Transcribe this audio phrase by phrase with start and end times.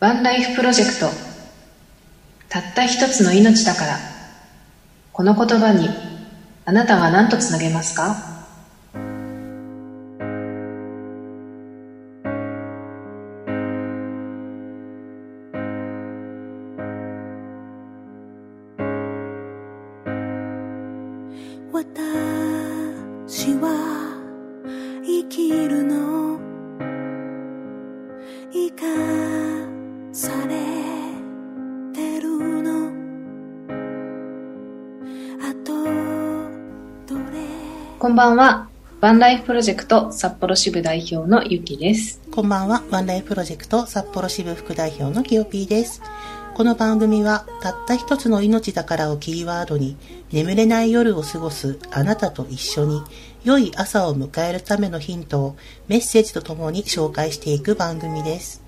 [0.00, 1.10] ワンライフプロジェクト。
[2.48, 3.98] たった一つの命だから。
[5.12, 5.88] この言葉に
[6.64, 8.37] あなたは何とつなげますか？
[38.08, 38.70] こんばんは
[39.02, 46.00] ワンライフプロジェクト札幌支部代表のゆきですこんばんは、ワンライフプロジェクト札幌支部副代表のキヨピーです。
[46.54, 49.98] この番組は、たった一つの命だからをキーワードに、
[50.32, 53.02] 眠れない夜を過ごすあなたと一緒に、
[53.44, 55.56] 良い朝を迎えるためのヒントを
[55.86, 58.62] メッセージとともに紹介していく番組です。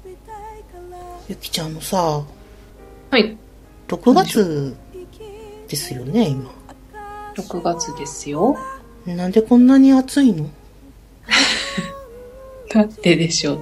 [1.31, 1.97] ゆきちゃんもさ、
[3.11, 3.39] はい
[3.89, 4.77] 6月
[5.67, 6.51] ですよね、今。
[7.37, 8.59] 6月ですよ
[9.07, 10.51] なんでこんなに暑いの？
[12.73, 13.61] だってでしょ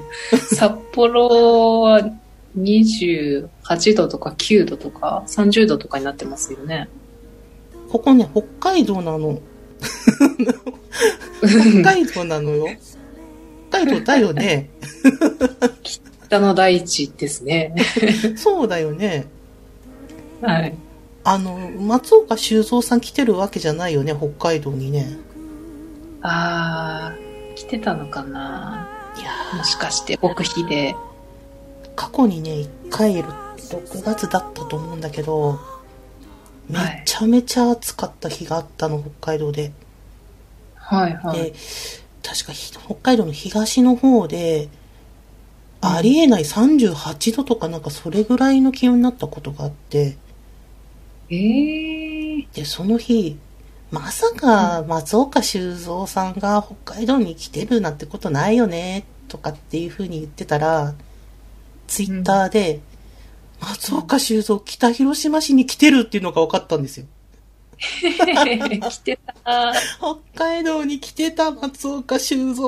[0.55, 2.11] 札幌は
[2.59, 6.89] 28度とか9度とか30度とかになってますよね
[7.91, 9.41] ここね、北海道なの。
[11.41, 12.67] 北海道なのよ。
[13.71, 14.69] 北海道だよね。
[15.83, 17.75] 北の大地ですね
[18.37, 19.27] そうだよね。
[20.43, 20.75] はい
[21.25, 25.19] あの、松岡修造さん来てるわけじゃないよね、北海道にね。
[26.29, 28.89] あー来てたのかな。
[29.17, 30.95] いやもしかして極秘で。
[30.95, 31.09] ー
[31.99, 35.59] 過去にね、一回6月だったと思うんだけど、
[36.69, 39.73] めちゃめちゃ暑かった日があったの、北海道で。
[40.77, 41.39] はいはい。
[41.39, 41.55] で、
[42.23, 44.69] 確かひ北海道の東の方で、
[45.81, 50.17] ありえない38度とかなんかそれぐらいの気温になったことがあって、
[51.31, 53.37] えー、で、その日、
[53.91, 60.95] まさか松岡修造さんが北海道に来てるなんてことないよね、とかっていう風に言ってたら、
[61.87, 62.81] ツイッターで、
[63.61, 67.07] 松岡修造北広島市に来てるっていうのが分かったんですよ。
[67.79, 72.67] 来てた北海道に来てた松岡修造。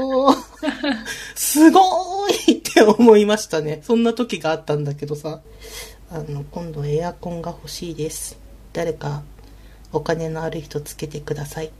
[1.34, 3.80] すごーいって思いましたね。
[3.82, 5.40] そんな時があったんだけどさ。
[6.12, 8.38] あの、今度エアコンが欲しいです。
[8.72, 9.22] 誰か
[9.92, 11.70] お金のある人つけてください。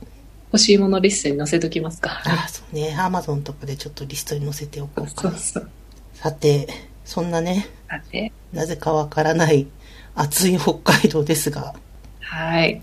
[0.51, 2.95] 欲しいものリストに載せときますかああ、そうね。
[2.99, 5.31] アマゾンとかでちょっとリストに載せておこうかな。
[5.31, 5.69] そうそう
[6.13, 6.67] さて、
[7.05, 9.67] そんなね、さてなぜかわからない
[10.13, 11.73] 暑い北海道ですが、
[12.19, 12.81] はい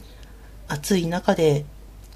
[0.68, 1.64] 暑い中で、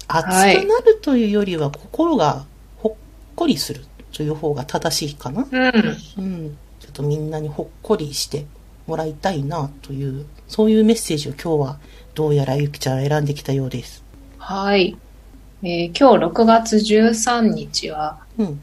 [0.07, 2.45] 暑はいくなるというよりは心が
[2.77, 2.93] ほっ
[3.35, 5.47] こりするという方が正しいかな。
[5.49, 6.57] うんうん。
[6.79, 8.45] ちょっとみんなにほっこりして
[8.85, 11.79] もらいたいなという、そういうメッセージを今日は
[12.15, 14.03] どうやらゆきちゃん選んできたようです。
[14.37, 14.95] はい、
[15.63, 18.61] えー今日6月13日は、うん。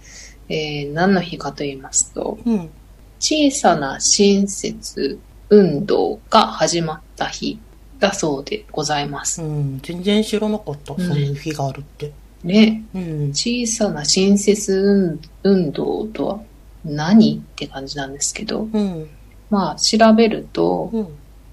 [0.49, 2.71] えー何の日かと言いますとうん。
[3.19, 5.19] 小さな親切
[5.49, 7.59] 運動が始まった日
[7.99, 9.43] だそうでございます。
[9.43, 9.81] うん。
[9.83, 10.95] 全然知らなかった。
[10.95, 12.13] うんそういう日があるって。
[12.45, 13.29] ね、うん。
[13.31, 16.41] 小さな親切運運動とは
[16.85, 19.09] 何って感じなんですけど、うん。
[19.51, 21.09] まあ調べると、うん。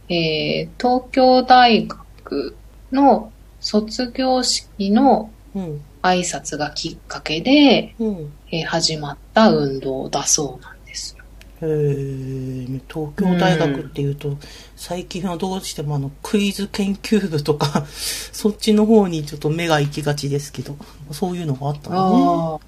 [0.10, 2.56] えー東京大学
[2.92, 5.82] の卒業式のうん。
[6.04, 8.34] 挨拶がきっかけで、うん。
[8.52, 11.24] えー始まった運動だそうなんですよ。
[11.62, 14.38] へー東京大学っていうと、
[14.76, 17.86] 最近はどうしてもあのクイズ研究部とか
[18.32, 20.78] そっちの方にちょっと目が行きがちですけど
[21.12, 22.62] そういうのがあったの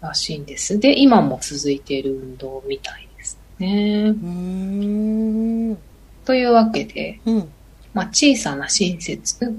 [0.00, 0.78] ああ、らしいんです。
[0.78, 4.04] で、今も続いている運動みたいですね。
[4.04, 5.78] ねうーん
[6.24, 7.48] というわけで、うん
[7.92, 9.56] まあ、小さな親切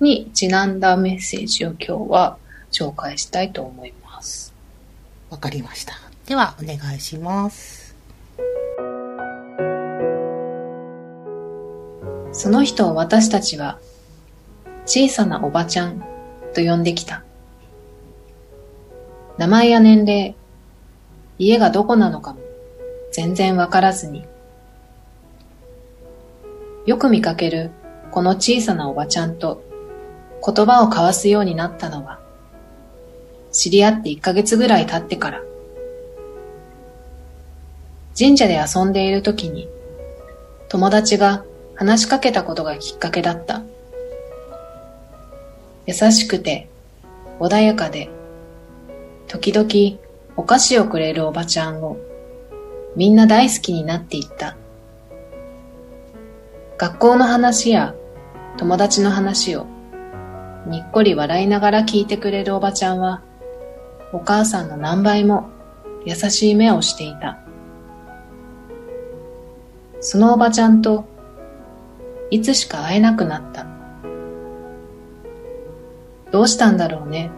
[0.00, 2.36] にちなんだメッセージを今日は
[2.70, 4.54] 紹介したいと思います。
[5.30, 5.94] わかりました
[6.26, 7.96] ではお願いします
[12.32, 13.78] その人を私たちは
[14.86, 16.04] 小さなおばちゃん
[16.54, 17.24] と呼んできた。
[19.38, 20.34] 名前や年齢、
[21.38, 22.40] 家がどこなのかも
[23.12, 24.26] 全然わからずに。
[26.86, 27.70] よく見かける
[28.10, 29.62] この小さなおばちゃんと
[30.44, 32.20] 言葉を交わすようになったのは
[33.52, 35.42] 知り合って1ヶ月ぐらい経ってから。
[38.16, 39.68] 神社で遊んでいる時に
[40.68, 41.44] 友達が
[41.76, 43.62] 話しかけたことがきっかけだった。
[45.86, 46.68] 優しくて、
[47.40, 48.08] 穏やかで、
[49.28, 50.00] 時々
[50.36, 51.96] お菓子をくれるおばちゃんを
[52.96, 54.56] みんな大好きになっていった。
[56.76, 57.94] 学校の話や
[58.56, 59.66] 友達の話を
[60.66, 63.22] にっこり笑いながら聞いてくれるおばちゃんは、
[64.12, 65.50] お母さんの何倍も
[66.04, 67.38] 優しい目をしていた。
[70.00, 71.04] そのおばちゃんと
[72.30, 73.66] いつしか会えなくなった。
[76.30, 77.30] どうしたんだろうね。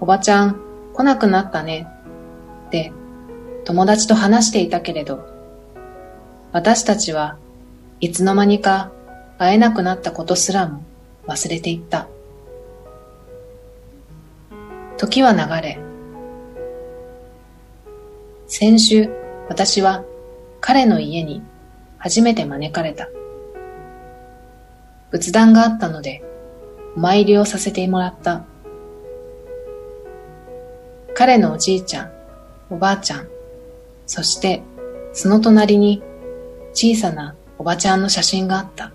[0.00, 0.60] おばちゃん
[0.94, 1.86] 来なくなったね。
[2.66, 2.92] って
[3.64, 5.28] 友達と話していたけれど、
[6.52, 7.36] 私たちは
[7.98, 8.92] いつの間にか
[9.38, 10.84] 会えなくなったことすらも
[11.26, 12.08] 忘れていった。
[14.98, 15.78] 時は流れ、
[18.46, 19.10] 先週
[19.48, 20.04] 私は
[20.60, 21.42] 彼の家に
[21.98, 23.08] 初めて招かれた。
[25.10, 26.22] 仏壇があったので、
[26.96, 28.44] お参りをさせてもらった。
[31.14, 32.12] 彼のおじいちゃん、
[32.68, 33.28] おばあちゃん、
[34.06, 34.62] そして
[35.14, 36.02] その隣に
[36.72, 38.92] 小さなおばちゃんの写真があった。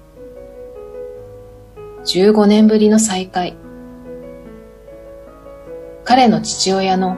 [2.06, 3.56] 15年ぶりの再会。
[6.04, 7.16] 彼の父親の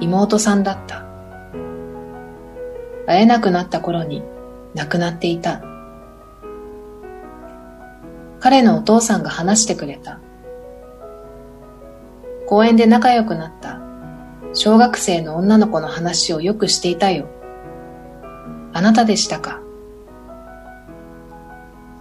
[0.00, 1.04] 妹さんだった。
[3.06, 4.22] 会えなくなった頃に
[4.74, 5.62] 亡くなっていた。
[8.40, 10.20] 彼のお父さんが話してくれた。
[12.46, 13.80] 公園で仲良くなった
[14.52, 17.26] 小学生の女の子の話をよくしていたよ。
[18.72, 19.63] あなたでしたか。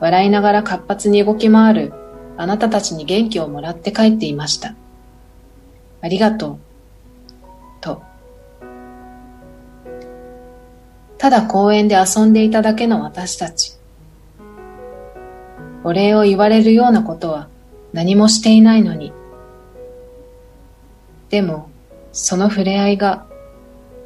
[0.03, 1.94] 笑いながら活発に動き回る
[2.35, 4.75] あなたたちに元気をもらって帰っていました。
[6.01, 6.59] ありがとう。
[7.79, 8.03] と。
[11.17, 13.77] ただ公園で遊んでいただけの私たち。
[15.85, 17.47] お礼を言われるようなことは
[17.94, 19.13] 何もしていないのに。
[21.29, 21.69] でも、
[22.11, 23.25] その触れ合いが、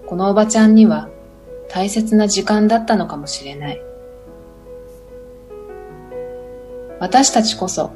[0.06, 1.10] このおばちゃんには
[1.70, 3.87] 大切な時間だったのかもしれない。
[7.00, 7.92] 私たちこそ、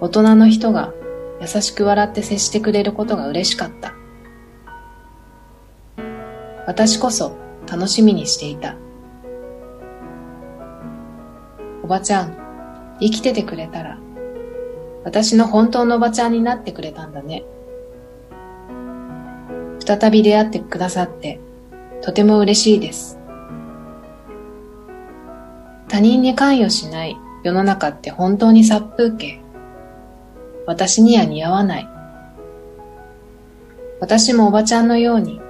[0.00, 0.92] 大人の人が
[1.40, 3.94] 優しく笑って接してくれることが嬉しかった。
[6.66, 7.36] 私こそ
[7.70, 8.76] 楽しみにしていた。
[11.84, 12.36] おばちゃん、
[13.00, 13.98] 生きててくれたら、
[15.04, 17.44] 私の本当のおばちゃんになってくれたんだね。
[19.84, 21.40] 再び出会ってくださって、
[22.00, 23.18] とても嬉しいです。
[25.88, 29.40] 他人に関与しない世の中って本当に殺風景。
[30.66, 31.88] 私には似合わない。
[34.00, 35.40] 私もおばちゃんのように、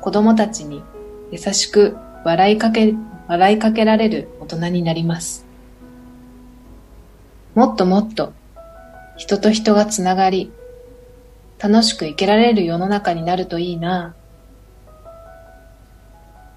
[0.00, 0.82] 子供たちに
[1.30, 2.94] 優しく笑いかけ、
[3.28, 5.44] 笑いかけられる大人になります。
[7.54, 8.32] もっともっと
[9.16, 10.50] 人と人がつながり、
[11.58, 14.14] 楽しく生きられる世の中になるといいな。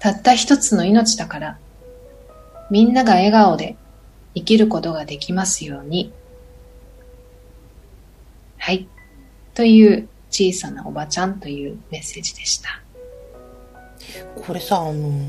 [0.00, 1.58] たった一つの命だから、
[2.70, 3.76] みんなが笑顔で
[4.34, 6.12] 生きることができますように。
[8.58, 8.86] はい。
[9.54, 12.80] という小さなおばちゃんというメッセージでした。
[14.46, 15.20] これさ、あの、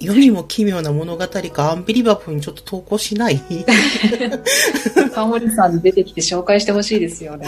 [0.00, 3.38] 世にも奇妙な物語かアンビリバブルにちょっと投稿しない？
[5.14, 7.46] カモリさんに出てきて紹介してほしいですよね。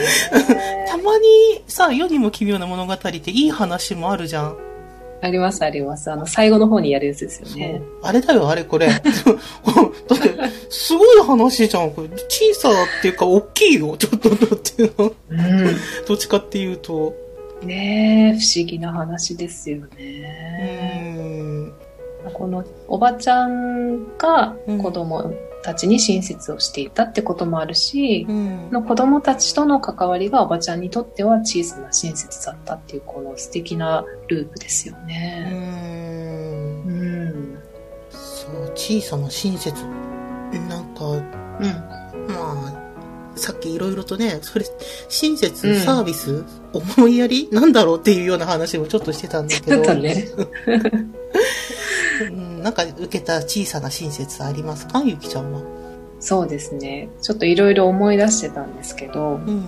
[0.87, 1.25] たまに
[1.67, 4.57] さ、世にも奇妙な物語っていい話もあるじゃん。
[5.23, 6.11] ありますあります。
[6.11, 7.81] あの、最後の方にやるやつですよね。
[8.03, 8.89] あれだよ、あれこれ。
[8.91, 9.07] だって、
[10.69, 11.93] すごい話じゃん。
[11.93, 13.97] これ小さっていうか、大きいよ。
[13.97, 15.07] ちょっと、だっていうの。
[15.07, 15.15] う
[16.09, 17.15] どっちかっていうと。
[17.65, 17.69] ん。
[17.69, 21.15] ねえ、不思議な話ですようね。
[21.15, 21.73] ん。
[22.35, 25.33] このおばちゃんが子供
[25.63, 28.71] たちに親切をしていたってこともあるし、うん。
[28.71, 35.51] の子供たちとの関わりがおばちゃんにとっては小さな親切だったっていうこの素敵なループですようね。
[35.51, 37.59] んうん。
[38.11, 39.85] そう、小さな親切。
[40.69, 41.23] なんか、うん。
[42.29, 42.83] まあ、
[43.35, 44.67] さっきいろいろとね、それ、
[45.09, 49.83] 親切、うんサービス、思いやりなんだろうっていうような話をちょっとしてたんだけ ちょど。
[49.83, 50.29] っとね。
[52.31, 55.03] うん、なんか受けた小さな親切ありますか？
[55.03, 55.61] ゆきちゃんは。
[56.21, 57.09] そうですね。
[57.21, 59.65] ちょっといろいろ思い出してたんですけど、うん。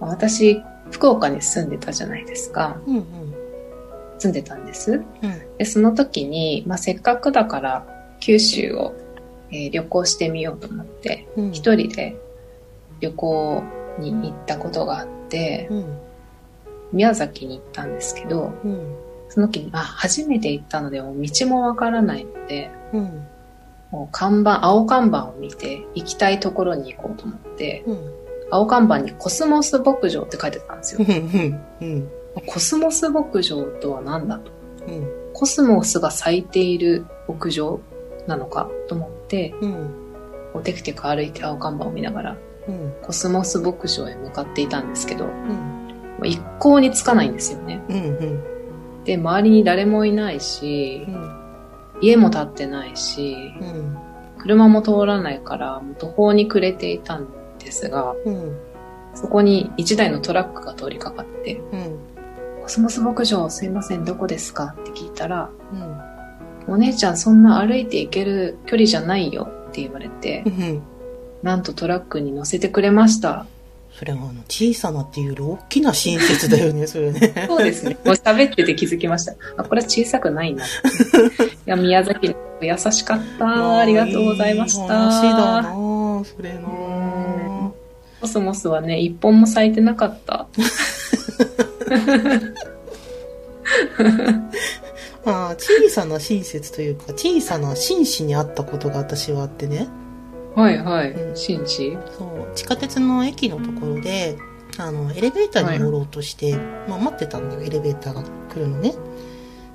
[0.00, 2.80] 私、福岡に住んでたじゃないですか。
[2.86, 3.04] うんうん。
[4.18, 4.92] 住んでたんです。
[4.92, 5.56] うん。
[5.58, 7.86] で、その時に、まあ、せっかくだから
[8.20, 8.94] 九州を、
[9.50, 11.52] えー旅行してみようと思って、うん。
[11.52, 12.16] 一人で
[13.00, 13.62] 旅行
[13.98, 15.98] に行ったことがあって、うん。
[16.92, 18.96] 宮崎に行ったんですけど、うん。
[19.34, 23.26] その時に、あ、初めて行ったので、もう道もわからないので、うん。
[23.90, 28.12] もう看板、青看板を見て行きたいところに行こうと思って、うん。
[28.52, 31.12] 青看板にコスモス牧場って書いてたんですよう。
[31.12, 31.60] ん。
[31.80, 32.08] うん。
[32.46, 34.52] コスモス牧場とは何だと？
[34.86, 35.08] うん。
[35.32, 37.80] コスモスが咲いている牧場
[38.28, 39.72] なのかと思って、うん。
[40.52, 42.36] こうテクテク歩いて青看板を見ながら、
[42.68, 42.94] うん。
[43.02, 45.26] コスモス牧場へ向かっていたんですけど、
[46.22, 47.82] 一向につかないんですよね。
[47.88, 47.96] うん。
[47.96, 48.44] うん。
[49.04, 51.40] で、周りに誰もいないしう、ん。
[52.00, 53.96] 家も建ってないし、うん。
[54.38, 58.56] 車も通らないから、途方に暮れていたんですが、うん。
[59.14, 61.98] そこに一台のトラックが通りかかって、うん。
[62.62, 66.74] コスモス牧場すいません、どこですかって聞いたら、うん。
[66.74, 70.82] お姉ちゃんそんな歩いて行ける距離じゃないよって言われてう、ん。
[71.42, 73.46] なんとトラックに乗せてくれました。
[73.96, 77.46] それはあの、小さなっていうより大きな親切だよね、それね。
[77.46, 77.96] そうですね。
[78.04, 79.34] もう喋ってて気づきました。
[79.56, 80.64] あ、これは小さくないな。
[80.66, 80.68] い
[81.64, 83.78] や、宮崎の子優しかった。
[83.78, 85.72] ありがとうございましいい話だな
[86.24, 87.70] それなうぁ
[88.20, 90.48] コスモスはね、一本も咲いてなかった。
[95.24, 99.86] まあ、小さな親切というか、小さな紳士に会ったことが私はあってね。
[100.54, 101.10] はいはい。
[101.10, 104.36] うんシンジそう、地下鉄の駅のところで、
[104.78, 106.56] あの、エレベーターに乗ろうとして、
[106.88, 108.94] まあ待ってたんだよ、エレベーターが来るのね。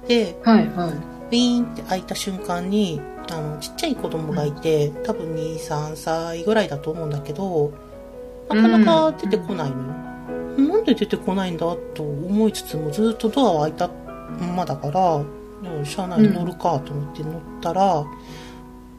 [0.08, 0.90] で、はいはい。
[1.30, 7.72] ウィーンって開いた瞬間に、あの、ちっちゃい子供がいて、多分2、3歳ぐらいだと思うんだけど、
[8.50, 9.84] なかなか出てこないのよ。
[10.58, 13.90] なんで出てこないんだと思いつつも、ずっとドアは開いた
[14.40, 15.30] ままだから、うん
[15.84, 18.08] 車内に乗るかと思って乗ったら、うん。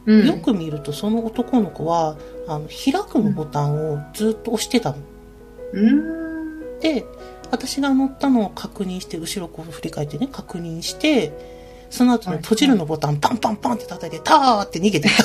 [0.07, 2.17] よく見るとその男の子は、
[2.49, 4.97] あの、開くのボタンをずっと押してたの。
[5.73, 6.81] うーん。
[6.81, 7.05] で、
[7.51, 11.33] 私が乗ったのを確認して、後ろこう振り返ってね、確認して、
[11.91, 15.25] その後に閉じるのボタンパンパンパンって叩いて、ターって逃げてった。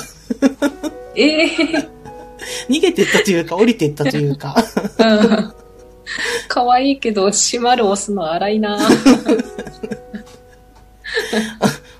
[1.14, 1.48] ええ
[2.68, 4.54] 逃げてったというか、降りてったというか。
[4.98, 5.54] ー。
[6.48, 8.78] かわいいけど、閉まる押すの荒いな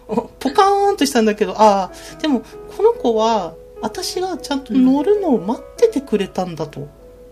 [0.07, 2.43] ポカーンとしたんだけど、ああ、でも、
[2.77, 6.89] この子は、私がちゃんと乗るのを待っててくれたんだと。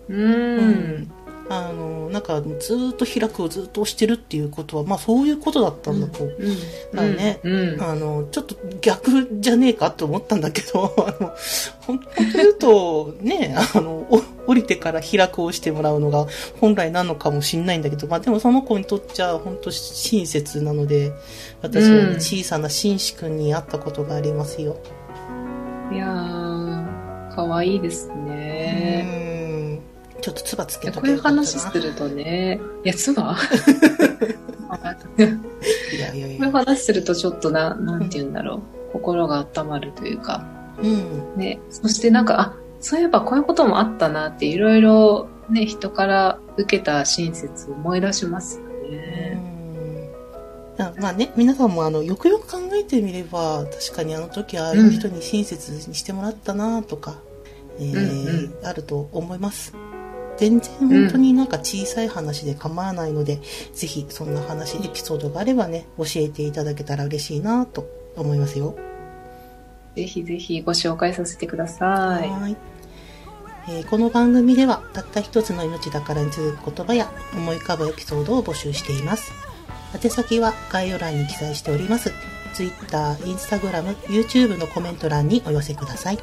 [0.09, 1.11] うーん。
[1.47, 6.23] あの、なんか、ずーっと開くをずっと押してるっていうことは、まあそういうことだったんだと。
[6.23, 6.31] うん。
[6.95, 7.81] だねうん。
[7.81, 11.33] あの、ちょっと逆じゃねえかと思ったんだけど、 あの、
[11.81, 16.27] 本当言うと、ね、あの、お降りてから開くをしてもらうのが
[16.59, 21.11] 本来なのかもしんないんだけど、まあでもその子にとっちゃ本当親切なので、
[21.61, 24.77] 私は小さな紳士君に会ったことがありますよ。
[25.91, 29.81] いやー、かわいいですね。
[30.15, 30.21] うん。
[30.21, 33.37] ちょっと唾ついやけとこういう話すするとね、いや、つば
[35.17, 35.21] い
[35.99, 36.37] やいやいや。
[36.37, 38.61] こういう話するとちょっとな、なんて言うんだろう。
[38.93, 40.45] 心が温まるというか。
[40.81, 41.37] うん。
[41.37, 41.59] ね。
[41.69, 48.59] そしてなんか、あ、そういえばこういうこともあったなっていろいろね、人から受けた親切を思い出します
[50.99, 57.21] まあね、皆さんもあの、よくよく考えてみれば、確かにあの時ああいう人に親切にしてもらったなとか、
[57.79, 59.73] えーうんあると思います。
[60.37, 63.39] 全然本当になんか小さい話で構わないので、
[63.73, 68.75] ぜひそんな話、エピソードがあればね、教えていただけたら嬉しいなと思いますよ。
[69.95, 72.29] ぜひぜひご紹介させてください。
[72.29, 72.57] はい
[73.67, 79.31] えーこの番組ではたった一つの命だからに続く言葉や思い浮かぶエピソードを募集しています。
[79.93, 82.11] 宛先は概要欄に記載しております。
[82.53, 86.19] Twitter、Instagram、YouTube のコメント欄にお寄せください。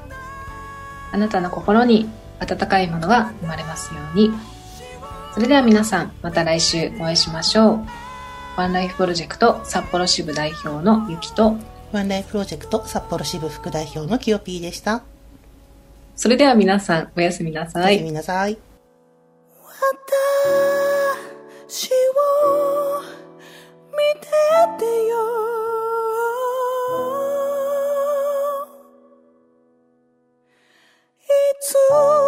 [1.13, 2.09] あなたの心に
[2.41, 4.31] 温かいものが生まれますように。
[5.35, 7.81] それでは皆さん、また来週お会いしましょう。
[8.57, 11.57] ワンライフプロジェクト札幌支部代表のゆきと、
[11.93, 15.03] ワンライフプロジェクト札幌支部副代表のキヨピーでした。
[16.17, 17.95] それでは皆さん、おやすみなおさい。
[17.95, 18.59] やすみなさい。
[21.69, 21.93] 私を
[31.25, 32.22] いつ